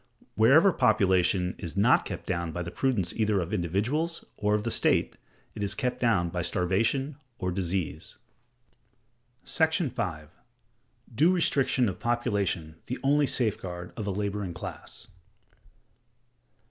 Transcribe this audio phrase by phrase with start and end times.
[0.33, 4.71] Wherever population is not kept down by the prudence either of individuals or of the
[4.71, 5.15] state,
[5.53, 8.17] it is kept down by starvation or disease.§
[9.91, 10.29] 5.
[11.13, 15.07] Due Restriction of Population the only Safeguard of a Laboring Class.